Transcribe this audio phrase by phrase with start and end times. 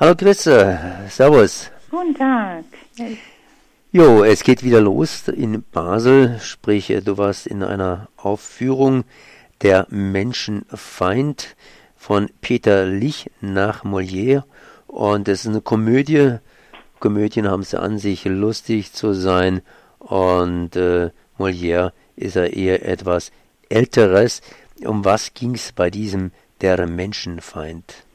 [0.00, 0.78] Hallo Grüße,
[1.08, 1.72] Servus.
[1.90, 2.62] Guten Tag.
[3.90, 9.02] Jo, es geht wieder los in Basel, sprich du warst in einer Aufführung
[9.60, 11.56] Der Menschenfeind
[11.96, 14.44] von Peter Lich nach Molière
[14.86, 16.36] und es ist eine Komödie.
[17.00, 19.62] Komödien haben es an sich lustig zu sein
[19.98, 23.32] und äh, Molière ist ja eher etwas
[23.68, 24.42] älteres.
[24.84, 26.30] Um was ging es bei diesem
[26.60, 28.07] Der Menschenfeind?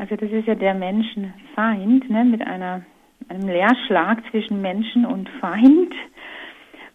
[0.00, 2.80] Also das ist ja der Menschenfeind, ne, mit einer,
[3.28, 5.92] einem Leerschlag zwischen Menschen und Feind.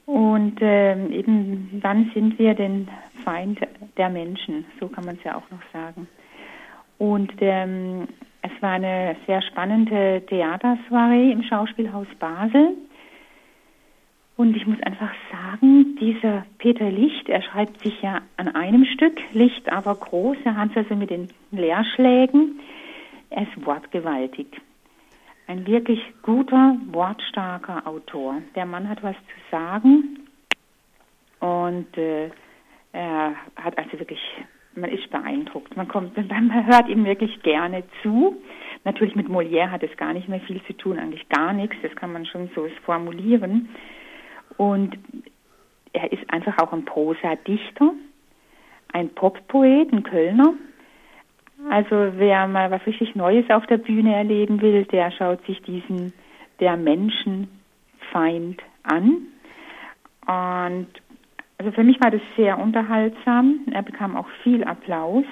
[0.08, 2.90] Und ähm, eben wann sind wir den
[3.23, 3.60] Feind
[3.98, 4.66] der Menschen?
[4.80, 6.08] So kann man es ja auch noch sagen.
[6.98, 8.08] Und ähm,
[8.41, 12.76] es war eine sehr spannende Theatersoiree im Schauspielhaus Basel.
[14.35, 19.20] Und ich muss einfach sagen, dieser Peter Licht, er schreibt sich ja an einem Stück,
[19.32, 22.60] Licht aber groß, er hat es also mit den Leerschlägen.
[23.30, 24.48] Er ist wortgewaltig.
[25.48, 28.41] Ein wirklich guter, wortstarker Autor.
[28.55, 30.20] Der Mann hat was zu sagen
[31.40, 32.30] und äh,
[32.94, 34.20] er hat also wirklich,
[34.74, 35.76] man ist beeindruckt.
[35.76, 38.41] Man kommt, man hört ihm wirklich gerne zu.
[38.84, 41.76] Natürlich mit Molière hat es gar nicht mehr viel zu tun, eigentlich gar nichts.
[41.84, 43.70] Das kann man schon so formulieren.
[44.58, 44.98] Und
[45.94, 47.94] er ist einfach auch ein Prosa-Dichter,
[48.94, 50.54] ein Poppoet, ein Kölner,
[51.70, 56.14] also wer mal was richtig Neues auf der Bühne erleben will, der schaut sich diesen
[56.60, 59.28] der Menschenfeind an.
[60.26, 60.88] Und
[61.58, 63.62] also für mich war das sehr unterhaltsam.
[63.72, 65.26] Er bekam auch viel Applaus.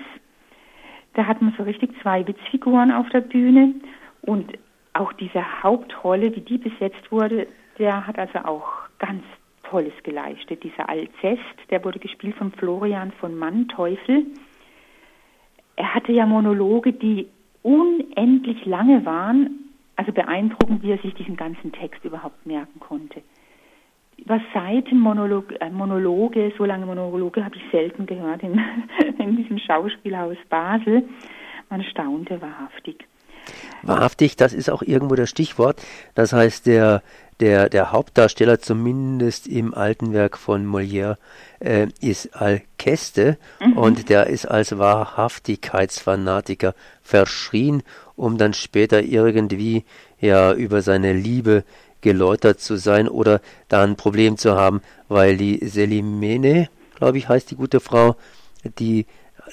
[1.13, 3.75] Da hat man so richtig zwei Witzfiguren auf der Bühne
[4.21, 4.57] und
[4.93, 8.67] auch diese Hauptrolle, wie die besetzt wurde, der hat also auch
[8.99, 9.23] ganz
[9.63, 10.63] Tolles geleistet.
[10.63, 14.25] Dieser Alcest, der wurde gespielt von Florian von Manteuffel
[15.75, 17.27] er hatte ja Monologe, die
[17.61, 19.59] unendlich lange waren.
[19.95, 23.21] Also beeindruckend, wie er sich diesen ganzen Text überhaupt merken konnte.
[24.17, 28.59] Über Seitenmonologe, äh, Monologe, so lange Monologe habe ich selten gehört in,
[29.19, 31.03] in diesem Schauspielhaus Basel.
[31.69, 33.05] Man staunte wahrhaftig.
[33.81, 35.81] Wahrhaftig, das ist auch irgendwo das Stichwort.
[36.15, 37.01] Das heißt, der,
[37.39, 41.17] der, der Hauptdarsteller, zumindest im alten Werk von Molière,
[41.59, 43.77] äh, ist Alceste mhm.
[43.77, 47.83] und der ist als Wahrhaftigkeitsfanatiker verschrien,
[48.15, 49.85] um dann später irgendwie
[50.19, 51.63] ja über seine Liebe
[52.01, 57.49] geläutert zu sein oder da ein Problem zu haben, weil die Selimene, glaube ich, heißt
[57.49, 58.15] die gute Frau,
[58.77, 59.05] die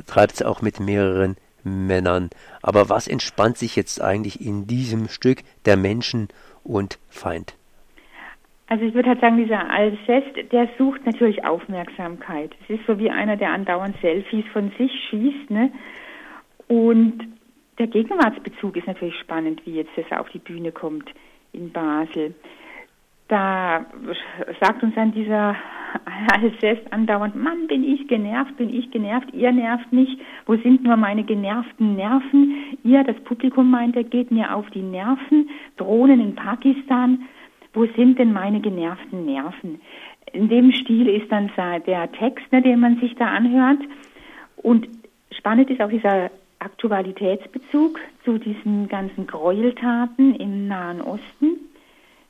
[0.07, 2.31] treibt es auch mit mehreren Männern.
[2.63, 6.29] Aber was entspannt sich jetzt eigentlich in diesem Stück der Menschen
[6.65, 7.55] und Feind?
[8.71, 12.53] Also ich würde halt sagen, dieser Alcest, der sucht natürlich Aufmerksamkeit.
[12.63, 15.73] Es ist so wie einer, der andauernd Selfies von sich schießt, ne?
[16.69, 17.19] Und
[17.81, 21.11] der Gegenwartsbezug ist natürlich spannend, wie jetzt das auf die Bühne kommt
[21.53, 22.33] in Basel.
[23.27, 23.87] Da
[24.61, 25.57] sagt uns dann dieser
[26.33, 30.17] Alcest andauernd, Mann, bin ich genervt, bin ich genervt, ihr nervt mich,
[30.47, 32.55] wo sind nur meine genervten Nerven?
[32.85, 37.27] Ihr, das Publikum meint, er geht mir auf die Nerven, Drohnen in Pakistan,
[37.73, 39.81] wo sind denn meine genervten Nerven?
[40.33, 41.51] In dem Stil ist dann
[41.87, 43.79] der Text, ne, den man sich da anhört.
[44.57, 44.89] Und
[45.33, 51.59] spannend ist auch dieser Aktualitätsbezug zu diesen ganzen Gräueltaten im Nahen Osten,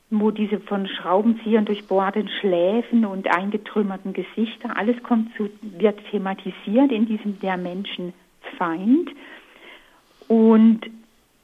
[0.09, 7.05] wo diese von Schraubenziehern durchbohrten Schläfen und eingetrümmerten Gesichter, alles kommt zu, wird thematisiert in
[7.05, 9.09] diesem Der Menschenfeind.
[10.27, 10.81] Und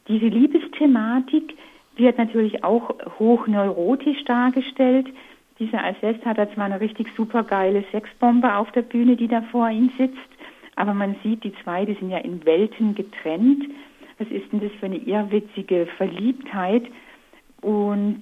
[0.08, 1.58] diese Liebesthematik,
[1.98, 5.08] wird natürlich auch hochneurotisch dargestellt.
[5.60, 9.42] Dieser Alcest hat da zwar eine richtig super geile Sexbombe auf der Bühne, die da
[9.44, 10.18] vor ihm sitzt,
[10.76, 13.64] aber man sieht, die zwei, die sind ja in Welten getrennt.
[14.20, 16.84] Was ist denn das für eine irrwitzige Verliebtheit?
[17.62, 18.20] Und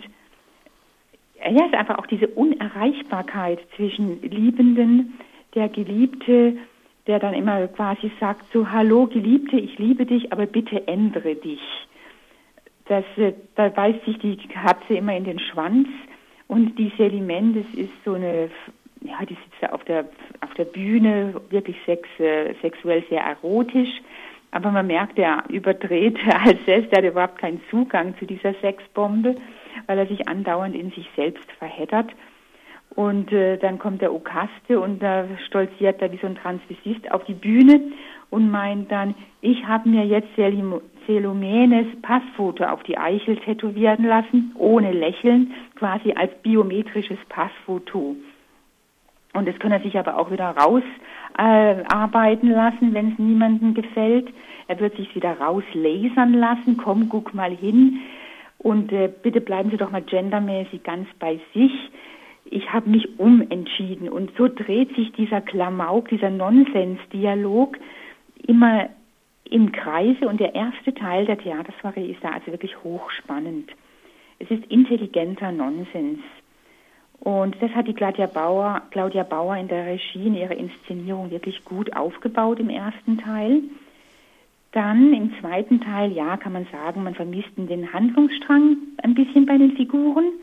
[1.38, 5.16] ja, es ist einfach auch diese Unerreichbarkeit zwischen Liebenden,
[5.54, 6.58] der Geliebte,
[7.08, 11.60] der dann immer quasi sagt, so, hallo Geliebte, ich liebe dich, aber bitte ändere dich
[12.88, 15.88] das, äh, da beißt sich die Katze immer in den Schwanz
[16.48, 18.50] und die Selimen, das ist so eine,
[19.02, 20.06] ja, die sitzt da auf der,
[20.42, 24.02] auf der Bühne, wirklich sex, äh, sexuell sehr erotisch,
[24.52, 29.36] aber man merkt, der überdreht als selbst, der hat überhaupt keinen Zugang zu dieser Sexbombe,
[29.88, 32.12] weil er sich andauernd in sich selbst verheddert.
[32.96, 37.26] Und äh, dann kommt der Okaste und da stolziert er wie so ein Transvestist auf
[37.26, 37.82] die Bühne
[38.30, 40.30] und meint dann, ich habe mir jetzt
[41.06, 48.16] Selomenes Passfoto auf die Eichel tätowieren lassen, ohne Lächeln, quasi als biometrisches Passfoto.
[49.34, 50.56] Und das kann er sich aber auch wieder
[51.38, 54.30] rausarbeiten äh, lassen, wenn es niemandem gefällt.
[54.68, 56.78] Er wird sich wieder rauslasern lassen.
[56.78, 58.00] Komm, guck mal hin.
[58.58, 61.74] Und äh, bitte bleiben Sie doch mal gendermäßig ganz bei sich.
[62.46, 64.08] Ich habe mich umentschieden.
[64.10, 67.78] Und so dreht sich dieser Klamauk, dieser Nonsensdialog
[68.46, 68.90] immer
[69.50, 70.28] im Kreise.
[70.28, 73.72] Und der erste Teil der Theatersoiree ist da also wirklich hochspannend.
[74.40, 76.20] Es ist intelligenter Nonsens.
[77.20, 81.64] Und das hat die Claudia Bauer, Claudia Bauer in der Regie in ihrer Inszenierung wirklich
[81.66, 83.64] gut aufgebaut im ersten Teil.
[84.74, 89.58] Dann im zweiten Teil, ja, kann man sagen, man vermisst den Handlungsstrang ein bisschen bei
[89.58, 90.34] den Figuren.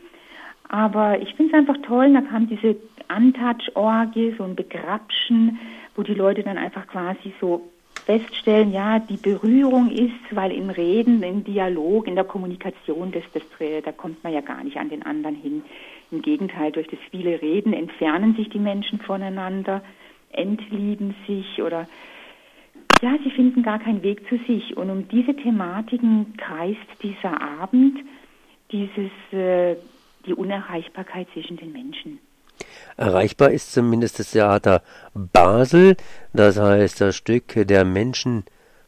[0.73, 2.75] Aber ich finde es einfach toll, da kam diese
[3.15, 5.59] Untouch-Orgie, so ein Begrapschen,
[5.95, 7.69] wo die Leute dann einfach quasi so
[8.07, 13.43] feststellen, ja, die Berührung ist, weil im Reden, im Dialog, in der Kommunikation, das, das,
[13.85, 15.61] da kommt man ja gar nicht an den anderen hin.
[16.09, 19.83] Im Gegenteil, durch das viele Reden entfernen sich die Menschen voneinander,
[20.31, 21.87] entlieben sich oder
[23.03, 24.75] ja, sie finden gar keinen Weg zu sich.
[24.75, 27.99] Und um diese Thematiken kreist dieser Abend,
[28.71, 29.75] dieses, äh,
[30.25, 32.19] die Unerreichbarkeit zwischen den Menschen.
[32.97, 34.83] Erreichbar ist zumindest das Theater
[35.13, 35.97] Basel,
[36.33, 38.43] das heißt das Stück der Menschen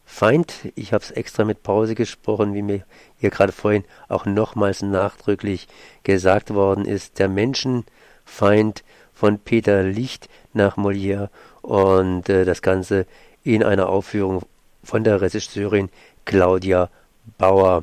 [0.08, 2.84] Feind, ich habe es extra mit Pause gesprochen, wie mir
[3.18, 5.66] hier gerade vorhin auch nochmals nachdrücklich
[6.04, 11.28] gesagt worden ist, der Menschenfeind von Peter Licht nach Molière
[11.60, 13.06] und äh, das Ganze
[13.42, 14.42] in einer Aufführung
[14.84, 15.90] von der Regisseurin
[16.24, 16.88] Claudia
[17.36, 17.82] Bauer.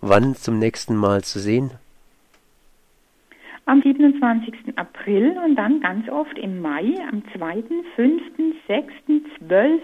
[0.00, 1.72] Wann zum nächsten Mal zu sehen?
[3.66, 4.76] Am 27.
[4.76, 7.64] April und dann ganz oft im Mai, am 2.,
[7.96, 8.22] 5.,
[8.66, 8.92] 6.,
[9.38, 9.80] 12.,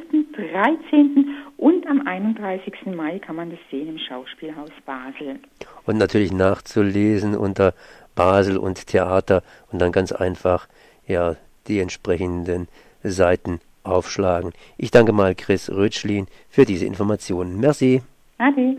[0.53, 1.35] 13.
[1.57, 2.75] und am 31.
[2.95, 5.39] Mai kann man das sehen im Schauspielhaus Basel.
[5.87, 7.75] Und natürlich nachzulesen unter
[8.15, 9.43] Basel und Theater
[9.73, 10.69] und dann ganz einfach
[11.07, 11.37] ja
[11.67, 12.69] die entsprechenden
[13.03, 14.53] Seiten aufschlagen.
[14.77, 17.59] Ich danke mal Chris Rötschlin für diese Informationen.
[17.61, 18.03] Merci.
[18.39, 18.77] Ade.